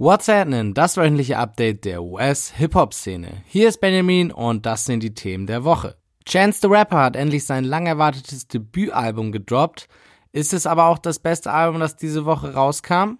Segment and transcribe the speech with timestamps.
[0.00, 0.74] What's happening?
[0.74, 3.42] Das wöchentliche Update der US-Hip-Hop-Szene.
[3.46, 5.96] Hier ist Benjamin und das sind die Themen der Woche.
[6.24, 9.88] Chance the Rapper hat endlich sein lang erwartetes Debütalbum gedroppt.
[10.30, 13.18] Ist es aber auch das beste Album, das diese Woche rauskam?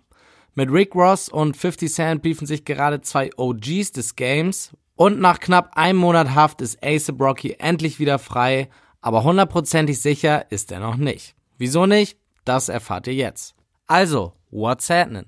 [0.54, 4.71] Mit Rick Ross und 50 Cent beefen sich gerade zwei OGs des Games.
[4.95, 8.69] Und nach knapp einem Monat Haft ist Ace Rocky endlich wieder frei,
[9.01, 11.35] aber hundertprozentig sicher ist er noch nicht.
[11.57, 12.21] Wieso nicht?
[12.45, 13.57] Das erfahrt ihr jetzt.
[13.89, 15.27] Also, what's happening?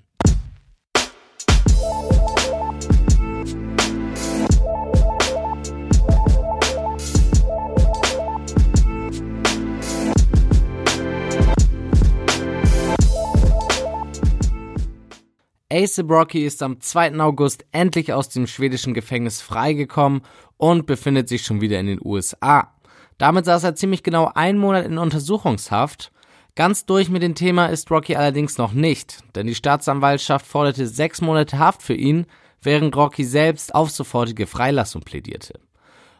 [15.73, 17.21] Ace Brocky ist am 2.
[17.21, 20.23] August endlich aus dem schwedischen Gefängnis freigekommen
[20.57, 22.75] und befindet sich schon wieder in den USA.
[23.19, 26.11] Damit saß er ziemlich genau einen Monat in Untersuchungshaft.
[26.57, 31.21] Ganz durch mit dem Thema ist Rocky allerdings noch nicht, denn die Staatsanwaltschaft forderte sechs
[31.21, 32.27] Monate Haft für ihn,
[32.61, 35.61] während Rocky selbst auf sofortige Freilassung plädierte.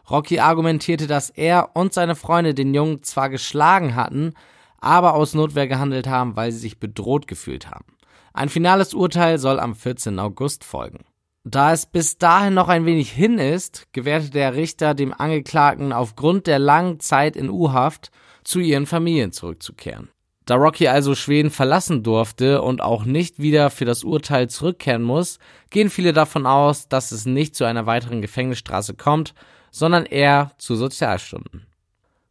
[0.09, 4.33] Rocky argumentierte, dass er und seine Freunde den Jungen zwar geschlagen hatten,
[4.79, 7.85] aber aus Notwehr gehandelt haben, weil sie sich bedroht gefühlt haben.
[8.33, 10.19] Ein finales Urteil soll am 14.
[10.19, 11.05] August folgen.
[11.43, 16.45] Da es bis dahin noch ein wenig hin ist, gewährte der Richter dem Angeklagten aufgrund
[16.45, 18.11] der langen Zeit in U-Haft
[18.43, 20.09] zu ihren Familien zurückzukehren.
[20.45, 25.39] Da Rocky also Schweden verlassen durfte und auch nicht wieder für das Urteil zurückkehren muss,
[25.69, 29.33] gehen viele davon aus, dass es nicht zu einer weiteren Gefängnisstraße kommt,
[29.71, 31.67] sondern eher zu Sozialstunden.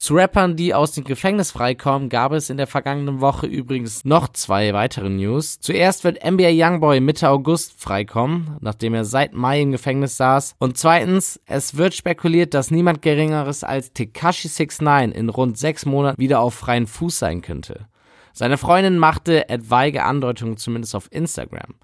[0.00, 4.28] Zu Rappern, die aus dem Gefängnis freikommen, gab es in der vergangenen Woche übrigens noch
[4.28, 5.60] zwei weitere News.
[5.60, 10.54] Zuerst wird NBA Youngboy Mitte August freikommen, nachdem er seit Mai im Gefängnis saß.
[10.58, 16.18] Und zweitens, es wird spekuliert, dass niemand Geringeres als Tekashi 69 in rund sechs Monaten
[16.18, 17.86] wieder auf freien Fuß sein könnte.
[18.32, 21.74] Seine Freundin machte etwaige Andeutungen zumindest auf Instagram.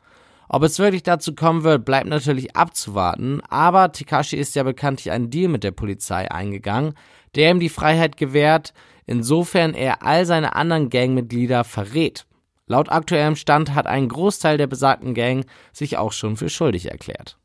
[0.48, 5.30] Ob es wirklich dazu kommen wird, bleibt natürlich abzuwarten, aber Tekashi ist ja bekanntlich einen
[5.30, 6.94] Deal mit der Polizei eingegangen,
[7.34, 8.72] der ihm die Freiheit gewährt,
[9.06, 12.26] insofern er all seine anderen Gangmitglieder verrät.
[12.66, 17.38] Laut aktuellem Stand hat ein Großteil der besagten Gang sich auch schon für schuldig erklärt.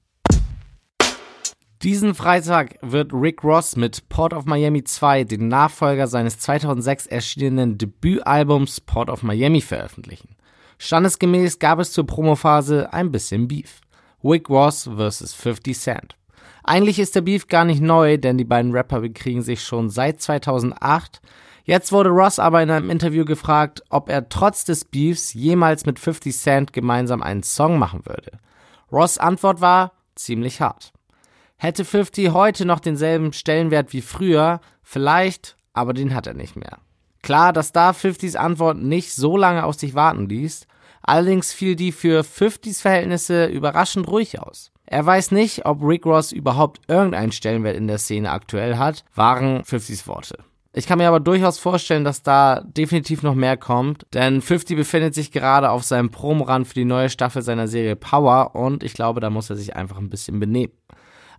[1.83, 7.79] Diesen Freitag wird Rick Ross mit Port of Miami 2 den Nachfolger seines 2006 erschienenen
[7.79, 10.35] Debütalbums Port of Miami veröffentlichen.
[10.83, 13.81] Standesgemäß gab es zur Promophase ein bisschen Beef.
[14.23, 15.31] Rick Ross vs.
[15.35, 16.15] 50 Cent.
[16.63, 20.23] Eigentlich ist der Beef gar nicht neu, denn die beiden Rapper bekriegen sich schon seit
[20.23, 21.21] 2008.
[21.65, 25.99] Jetzt wurde Ross aber in einem Interview gefragt, ob er trotz des Beefs jemals mit
[25.99, 28.39] 50 Cent gemeinsam einen Song machen würde.
[28.91, 30.93] Ross Antwort war ziemlich hart.
[31.57, 36.79] Hätte 50 heute noch denselben Stellenwert wie früher, vielleicht, aber den hat er nicht mehr.
[37.21, 40.67] Klar, dass da 50s Antwort nicht so lange auf sich warten ließ,
[41.01, 44.71] allerdings fiel die für 50s Verhältnisse überraschend ruhig aus.
[44.85, 49.61] Er weiß nicht, ob Rick Ross überhaupt irgendeinen Stellenwert in der Szene aktuell hat, waren
[49.61, 50.37] 50s Worte.
[50.73, 55.13] Ich kann mir aber durchaus vorstellen, dass da definitiv noch mehr kommt, denn 50 befindet
[55.13, 59.19] sich gerade auf seinem Promoran für die neue Staffel seiner Serie Power und ich glaube,
[59.19, 60.73] da muss er sich einfach ein bisschen benehmen.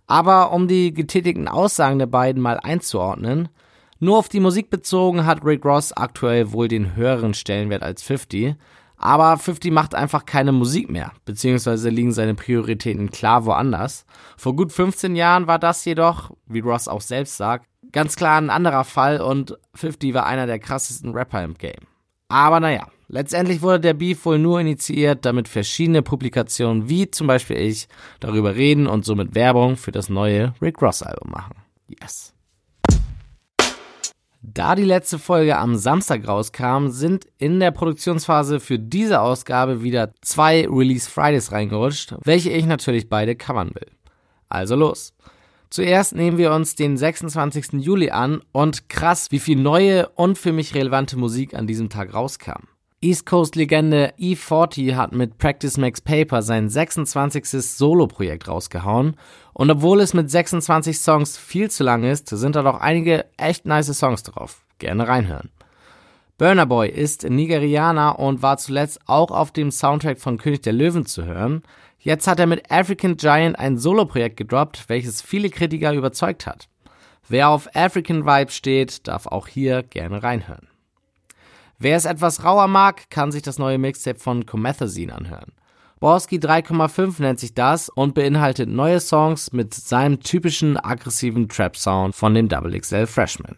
[0.05, 3.49] Aber um die getätigten Aussagen der beiden mal einzuordnen,
[4.03, 8.55] nur auf die Musik bezogen hat Rick Ross aktuell wohl den höheren Stellenwert als 50,
[8.97, 14.05] aber 50 macht einfach keine Musik mehr, beziehungsweise liegen seine Prioritäten klar woanders.
[14.37, 18.49] Vor gut 15 Jahren war das jedoch, wie Ross auch selbst sagt, ganz klar ein
[18.49, 21.87] anderer Fall und 50 war einer der krassesten Rapper im Game.
[22.29, 27.57] Aber naja, letztendlich wurde der Beef wohl nur initiiert, damit verschiedene Publikationen wie zum Beispiel
[27.57, 27.87] ich
[28.19, 31.55] darüber reden und somit Werbung für das neue Rick Ross Album machen.
[31.87, 32.33] Yes.
[34.45, 40.13] Da die letzte Folge am Samstag rauskam, sind in der Produktionsphase für diese Ausgabe wieder
[40.21, 43.87] zwei Release Fridays reingerutscht, welche ich natürlich beide covern will.
[44.49, 45.13] Also los.
[45.69, 47.81] Zuerst nehmen wir uns den 26.
[47.81, 52.13] Juli an und krass, wie viel neue und für mich relevante Musik an diesem Tag
[52.13, 52.67] rauskam.
[53.03, 57.45] East Coast Legende E40 hat mit Practice Makes Paper sein 26.
[57.49, 59.17] Solo-Projekt rausgehauen.
[59.51, 63.65] Und obwohl es mit 26 Songs viel zu lang ist, sind da doch einige echt
[63.65, 64.63] nice Songs drauf.
[64.79, 65.49] Gerne reinhören.
[66.37, 71.05] Burner Boy ist Nigerianer und war zuletzt auch auf dem Soundtrack von König der Löwen
[71.05, 71.63] zu hören.
[71.99, 76.69] Jetzt hat er mit African Giant ein Solo-Projekt gedroppt, welches viele Kritiker überzeugt hat.
[77.27, 80.69] Wer auf African Vibe steht, darf auch hier gerne reinhören.
[81.83, 85.51] Wer es etwas rauer mag, kann sich das neue Mixtape von Comethazine anhören.
[85.99, 92.35] Borski 3,5 nennt sich das und beinhaltet neue Songs mit seinem typischen aggressiven Trap-Sound von
[92.35, 93.57] dem XXL Freshman.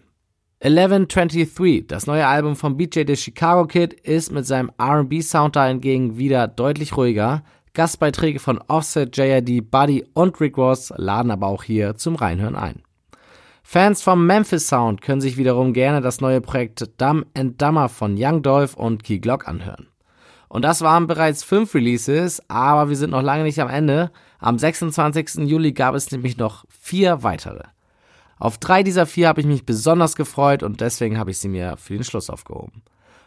[0.61, 6.47] 1123, das neue Album von BJ the Chicago Kid, ist mit seinem RB-Sound dahingegen wieder
[6.47, 7.43] deutlich ruhiger.
[7.75, 12.81] Gastbeiträge von Offset, JID, Buddy und Rick Ross laden aber auch hier zum Reinhören ein.
[13.67, 18.15] Fans vom Memphis Sound können sich wiederum gerne das neue Projekt Dumb and Dumber von
[18.15, 19.87] Young Dolph und Key Glock anhören.
[20.47, 24.11] Und das waren bereits fünf Releases, aber wir sind noch lange nicht am Ende.
[24.37, 25.49] Am 26.
[25.49, 27.63] Juli gab es nämlich noch vier weitere.
[28.37, 31.75] Auf drei dieser vier habe ich mich besonders gefreut und deswegen habe ich sie mir
[31.75, 32.83] für den Schluss aufgehoben.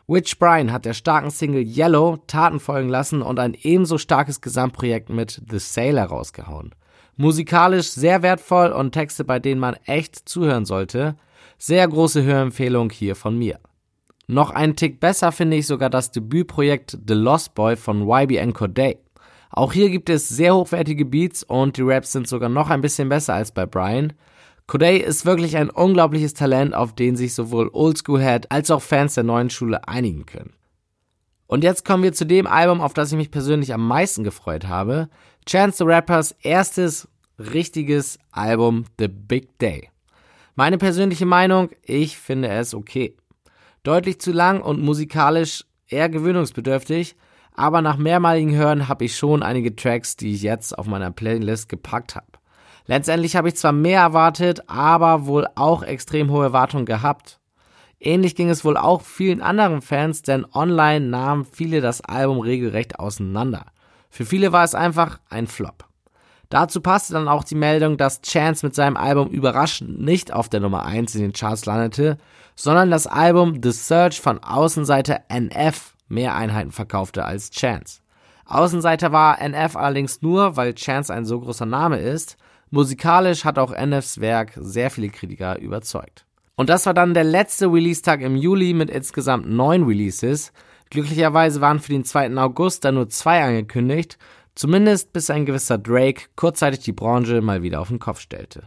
[0.06, 5.10] Witch Brian hat der starken Single Yellow Taten folgen lassen und ein ebenso starkes Gesamtprojekt
[5.10, 6.76] mit The Sailor rausgehauen.
[7.20, 11.16] Musikalisch sehr wertvoll und Texte, bei denen man echt zuhören sollte.
[11.58, 13.58] Sehr große Hörempfehlung hier von mir.
[14.28, 18.98] Noch einen Tick besser finde ich sogar das Debütprojekt The Lost Boy von YBN Corday.
[19.50, 23.08] Auch hier gibt es sehr hochwertige Beats und die Raps sind sogar noch ein bisschen
[23.08, 24.12] besser als bei Brian.
[24.68, 29.24] Corday ist wirklich ein unglaubliches Talent, auf den sich sowohl Oldschool-Head als auch Fans der
[29.24, 30.52] neuen Schule einigen können.
[31.48, 34.68] Und jetzt kommen wir zu dem Album, auf das ich mich persönlich am meisten gefreut
[34.68, 35.08] habe.
[35.48, 37.08] Chance the Rappers erstes
[37.38, 39.88] richtiges Album The Big Day.
[40.56, 43.16] Meine persönliche Meinung, ich finde es okay.
[43.82, 47.16] Deutlich zu lang und musikalisch eher gewöhnungsbedürftig,
[47.54, 51.70] aber nach mehrmaligen Hören habe ich schon einige Tracks, die ich jetzt auf meiner Playlist
[51.70, 52.26] gepackt habe.
[52.84, 57.37] Letztendlich habe ich zwar mehr erwartet, aber wohl auch extrem hohe Erwartungen gehabt.
[58.00, 62.98] Ähnlich ging es wohl auch vielen anderen Fans, denn online nahmen viele das Album regelrecht
[62.98, 63.66] auseinander.
[64.08, 65.84] Für viele war es einfach ein Flop.
[66.48, 70.60] Dazu passte dann auch die Meldung, dass Chance mit seinem Album überraschend nicht auf der
[70.60, 72.16] Nummer 1 in den Charts landete,
[72.56, 78.00] sondern das Album The Search von Außenseiter NF mehr Einheiten verkaufte als Chance.
[78.46, 82.38] Außenseiter war NF allerdings nur, weil Chance ein so großer Name ist.
[82.70, 86.24] Musikalisch hat auch NFs Werk sehr viele Kritiker überzeugt.
[86.58, 90.52] Und das war dann der letzte Release-Tag im Juli mit insgesamt neun Releases.
[90.90, 92.36] Glücklicherweise waren für den 2.
[92.36, 94.18] August dann nur zwei angekündigt
[94.58, 98.64] Zumindest bis ein gewisser Drake kurzzeitig die Branche mal wieder auf den Kopf stellte.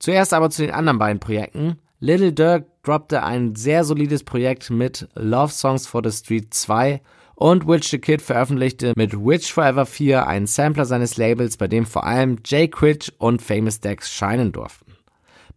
[0.00, 1.78] Zuerst aber zu den anderen beiden Projekten.
[2.00, 7.00] Little Dirk droppte ein sehr solides Projekt mit Love Songs for the Street 2
[7.36, 11.86] und Witch the Kid veröffentlichte mit Witch Forever 4 einen Sampler seines Labels, bei dem
[11.86, 14.85] vor allem Jay Critch und Famous Dex scheinen durften.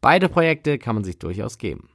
[0.02, 1.90] Beide Projekte kann man sich durchaus geben.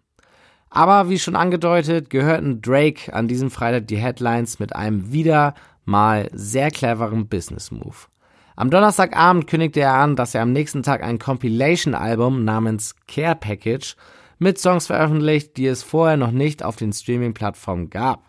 [0.70, 5.54] Aber wie schon angedeutet, gehörten Drake an diesem Freitag die Headlines mit einem wieder
[5.84, 8.08] mal sehr cleveren Business Move.
[8.56, 13.96] Am Donnerstagabend kündigte er an, dass er am nächsten Tag ein Compilation-Album namens Care Package
[14.38, 18.24] mit Songs veröffentlicht, die es vorher noch nicht auf den Streaming-Plattformen gab.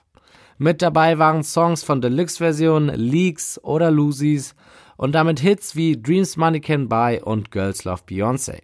[0.58, 4.56] Mit dabei waren Songs von Deluxe-Versionen, Leaks oder Lucy's
[4.98, 8.62] und damit Hits wie Dreams Money Can Buy und Girls Love Beyoncé.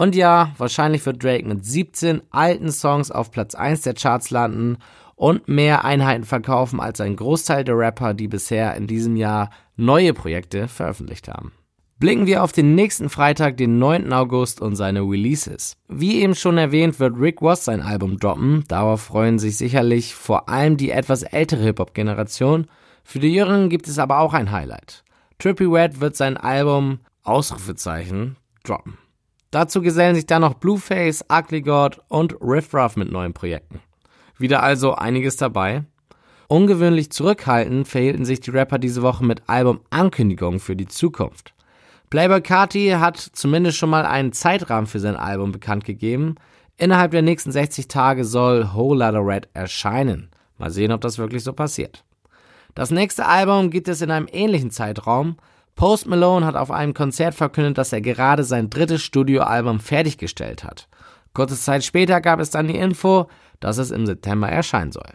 [0.00, 4.78] Und ja, wahrscheinlich wird Drake mit 17 alten Songs auf Platz 1 der Charts landen
[5.14, 10.14] und mehr Einheiten verkaufen als ein Großteil der Rapper, die bisher in diesem Jahr neue
[10.14, 11.52] Projekte veröffentlicht haben.
[11.98, 14.10] Blicken wir auf den nächsten Freitag, den 9.
[14.14, 15.76] August und seine Releases.
[15.86, 18.64] Wie eben schon erwähnt, wird Rick Ross sein Album droppen.
[18.68, 22.68] Darauf freuen sich sicherlich vor allem die etwas ältere Hip-Hop-Generation.
[23.04, 25.04] Für die Jüngeren gibt es aber auch ein Highlight.
[25.38, 28.96] Trippy Red wird sein Album Ausrufezeichen droppen.
[29.50, 33.80] Dazu gesellen sich dann noch Blueface, Ugly God und Riff Ruff mit neuen Projekten.
[34.38, 35.84] Wieder also einiges dabei.
[36.46, 41.54] Ungewöhnlich zurückhaltend verhielten sich die Rapper diese Woche mit Albumankündigungen für die Zukunft.
[42.10, 46.36] Playboy Carti hat zumindest schon mal einen Zeitrahmen für sein Album bekannt gegeben.
[46.76, 50.30] Innerhalb der nächsten 60 Tage soll Whole Lotta Red erscheinen.
[50.58, 52.04] Mal sehen, ob das wirklich so passiert.
[52.74, 55.36] Das nächste Album gibt es in einem ähnlichen Zeitraum.
[55.80, 60.88] Post Malone hat auf einem Konzert verkündet, dass er gerade sein drittes Studioalbum fertiggestellt hat.
[61.32, 63.28] Kurze Zeit später gab es dann die Info,
[63.60, 65.14] dass es im September erscheinen soll.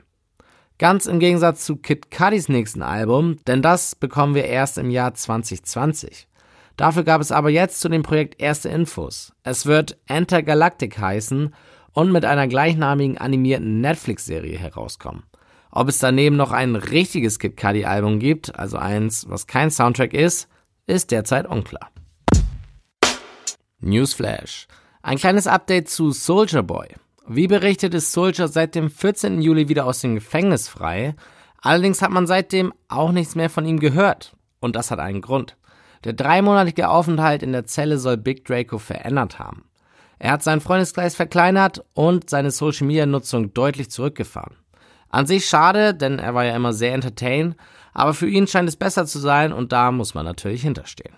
[0.79, 5.13] Ganz im Gegensatz zu Kid Cudis nächsten Album, denn das bekommen wir erst im Jahr
[5.13, 6.27] 2020.
[6.77, 9.33] Dafür gab es aber jetzt zu dem Projekt erste Infos.
[9.43, 11.53] Es wird Enter Galactic heißen
[11.93, 15.25] und mit einer gleichnamigen animierten Netflix-Serie herauskommen.
[15.69, 20.15] Ob es daneben noch ein richtiges Kid Cudi Album gibt, also eins, was kein Soundtrack
[20.15, 20.49] ist,
[20.87, 21.89] ist derzeit unklar.
[23.79, 24.67] Newsflash.
[25.01, 26.87] Ein kleines Update zu Soldier Boy.
[27.27, 29.41] Wie berichtet ist Soldier seit dem 14.
[29.41, 31.15] Juli wieder aus dem Gefängnis frei.
[31.61, 34.35] Allerdings hat man seitdem auch nichts mehr von ihm gehört.
[34.59, 35.57] Und das hat einen Grund.
[36.03, 39.65] Der dreimonatige Aufenthalt in der Zelle soll Big Draco verändert haben.
[40.19, 44.55] Er hat seinen Freundeskreis verkleinert und seine Social Media Nutzung deutlich zurückgefahren.
[45.09, 47.55] An sich schade, denn er war ja immer sehr entertain,
[47.95, 51.15] aber für ihn scheint es besser zu sein und da muss man natürlich hinterstehen.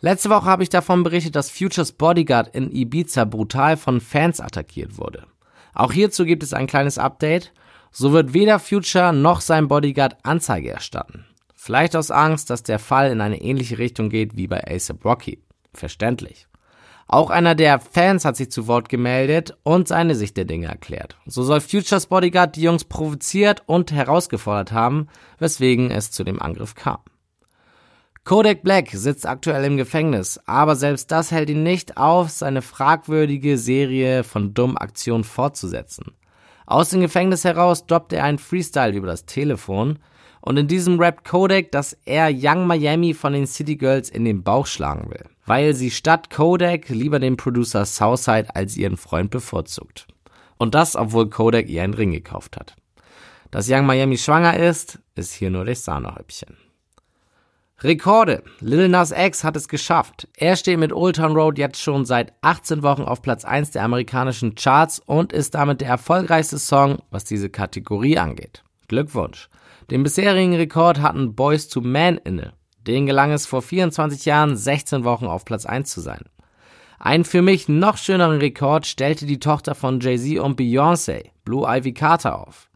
[0.00, 4.96] Letzte Woche habe ich davon berichtet, dass Futures Bodyguard in Ibiza brutal von Fans attackiert
[4.96, 5.26] wurde.
[5.74, 7.52] Auch hierzu gibt es ein kleines Update.
[7.90, 11.26] So wird weder Future noch sein Bodyguard Anzeige erstatten.
[11.54, 15.42] Vielleicht aus Angst, dass der Fall in eine ähnliche Richtung geht wie bei ASAP Rocky.
[15.74, 16.46] Verständlich.
[17.12, 21.16] Auch einer der Fans hat sich zu Wort gemeldet und seine Sicht der Dinge erklärt.
[21.26, 25.08] So soll Futures Bodyguard die Jungs provoziert und herausgefordert haben,
[25.40, 26.98] weswegen es zu dem Angriff kam.
[28.22, 33.58] Kodak Black sitzt aktuell im Gefängnis, aber selbst das hält ihn nicht auf, seine fragwürdige
[33.58, 36.12] Serie von dummen Aktionen fortzusetzen.
[36.64, 39.98] Aus dem Gefängnis heraus droppt er einen Freestyle über das Telefon
[40.42, 44.44] und in diesem rappt Kodak, dass er Young Miami von den City Girls in den
[44.44, 50.06] Bauch schlagen will weil sie statt Kodak lieber den Producer Southside als ihren Freund bevorzugt.
[50.58, 52.76] Und das, obwohl Kodak ihr einen Ring gekauft hat.
[53.50, 56.56] Dass Young Miami schwanger ist, ist hier nur das Sahnehäubchen.
[57.80, 58.44] Rekorde.
[58.60, 60.28] Lil Nas X hat es geschafft.
[60.36, 63.82] Er steht mit Old Town Road jetzt schon seit 18 Wochen auf Platz 1 der
[63.82, 68.62] amerikanischen Charts und ist damit der erfolgreichste Song, was diese Kategorie angeht.
[68.86, 69.48] Glückwunsch.
[69.90, 72.52] Den bisherigen Rekord hatten Boys to Man inne.
[72.90, 76.24] Denen gelang es vor 24 Jahren 16 Wochen auf Platz 1 zu sein.
[76.98, 81.94] Einen für mich noch schöneren Rekord stellte die Tochter von Jay-Z und Beyoncé, Blue Ivy
[81.94, 82.68] Carter, auf.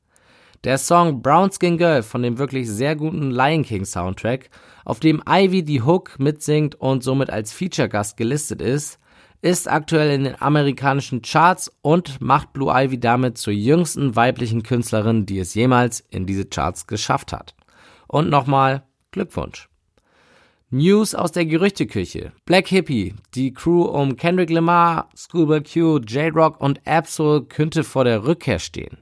[0.62, 4.50] Der Song Brown Skin Girl von dem wirklich sehr guten Lion King Soundtrack,
[4.84, 9.00] auf dem Ivy die Hook mitsingt und somit als Feature-Gast gelistet ist,
[9.42, 15.26] ist aktuell in den amerikanischen Charts und macht Blue Ivy damit zur jüngsten weiblichen Künstlerin,
[15.26, 17.56] die es jemals in diese Charts geschafft hat.
[18.06, 19.68] Und nochmal Glückwunsch.
[20.74, 22.32] News aus der Gerüchteküche.
[22.46, 28.24] Black Hippie, die Crew um Kendrick Lamar, Schoolboy Q, J-Rock und Absol könnte vor der
[28.24, 28.98] Rückkehr stehen.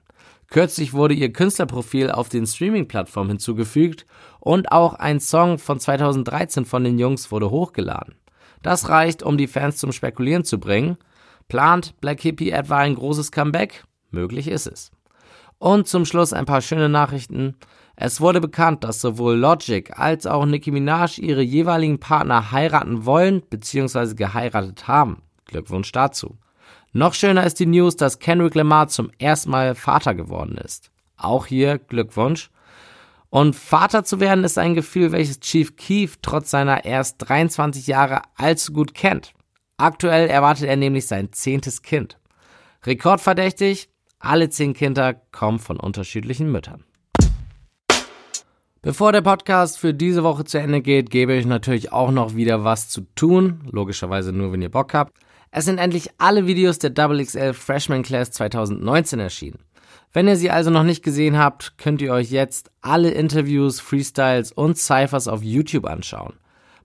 [0.48, 4.04] Kürzlich wurde ihr Künstlerprofil auf den Streaming-Plattformen hinzugefügt
[4.38, 8.16] und auch ein Song von 2013 von den Jungs wurde hochgeladen.
[8.60, 10.98] Das reicht, um die Fans zum Spekulieren zu bringen.
[11.48, 13.84] Plant Black Hippie etwa ein großes Comeback?
[14.10, 14.90] Möglich ist es.
[15.58, 17.56] Und zum Schluss ein paar schöne Nachrichten.
[17.96, 23.42] Es wurde bekannt, dass sowohl Logic als auch Nicki Minaj ihre jeweiligen Partner heiraten wollen
[23.42, 24.14] bzw.
[24.14, 25.22] geheiratet haben.
[25.46, 26.38] Glückwunsch dazu.
[26.92, 30.90] Noch schöner ist die News, dass Kendrick Lamar zum ersten Mal Vater geworden ist.
[31.16, 32.50] Auch hier Glückwunsch.
[33.30, 38.20] Und Vater zu werden ist ein Gefühl, welches Chief Keef trotz seiner erst 23 Jahre
[38.36, 39.32] allzu gut kennt.
[39.78, 42.18] Aktuell erwartet er nämlich sein zehntes Kind.
[42.84, 46.84] Rekordverdächtig, alle zehn Kinder kommen von unterschiedlichen Müttern.
[48.84, 52.64] Bevor der Podcast für diese Woche zu Ende geht, gebe ich natürlich auch noch wieder
[52.64, 53.60] was zu tun.
[53.70, 55.16] Logischerweise nur, wenn ihr Bock habt.
[55.52, 59.60] Es sind endlich alle Videos der XXL Freshman Class 2019 erschienen.
[60.12, 64.50] Wenn ihr sie also noch nicht gesehen habt, könnt ihr euch jetzt alle Interviews, Freestyles
[64.50, 66.34] und Cyphers auf YouTube anschauen.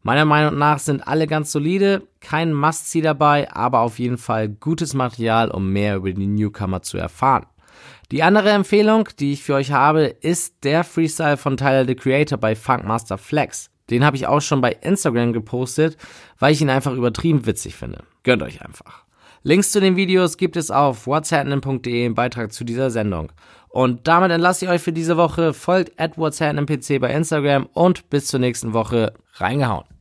[0.04, 4.94] Meiner Meinung nach sind alle ganz solide, kein Must-See dabei, aber auf jeden Fall gutes
[4.94, 7.48] Material, um mehr über die Newcomer zu erfahren.
[8.12, 12.38] Die andere Empfehlung, die ich für euch habe, ist der Freestyle von Tyler the Creator
[12.38, 13.70] bei Funkmaster Flex.
[13.90, 15.98] Den habe ich auch schon bei Instagram gepostet,
[16.40, 18.04] weil ich ihn einfach übertrieben witzig finde.
[18.24, 19.04] Gönnt euch einfach.
[19.44, 23.32] Links zu den Videos gibt es auf whatshappening.de im Beitrag zu dieser Sendung.
[23.70, 25.54] Und damit entlasse ich euch für diese Woche.
[25.54, 29.14] Folgt at whatshappeningpc bei Instagram und bis zur nächsten Woche.
[29.34, 29.97] Reingehauen.